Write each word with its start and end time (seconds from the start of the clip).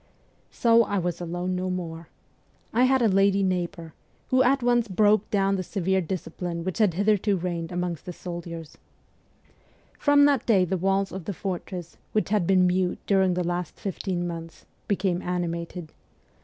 So 0.49 0.81
I 0.83 0.97
was 0.97 1.21
alone 1.21 1.55
no 1.55 1.69
more. 1.69 2.07
I 2.73 2.85
had 2.85 3.03
a 3.03 3.07
lady 3.07 3.43
neighbour, 3.43 3.93
who 4.29 4.41
at 4.41 4.63
once 4.63 4.87
broke 4.87 5.29
down 5.29 5.57
the 5.57 5.61
severe 5.61 6.01
discipline 6.01 6.63
which 6.63 6.79
THE 6.79 6.85
FORTRESS 6.87 6.97
159 6.97 7.07
had 7.07 7.21
hitherto 7.21 7.47
reigned 7.47 7.71
amongst 7.71 8.05
the 8.07 8.11
soldiers. 8.11 8.79
From 9.99 10.25
that 10.25 10.47
day 10.47 10.65
the 10.65 10.77
walls 10.77 11.11
of 11.11 11.25
the 11.25 11.35
fortress, 11.35 11.97
which 12.13 12.29
had 12.29 12.47
been 12.47 12.65
mute 12.65 12.97
during 13.05 13.35
the 13.35 13.43
last 13.45 13.79
fifteen 13.79 14.25
months, 14.25 14.65
became 14.87 15.21
animated. 15.21 15.93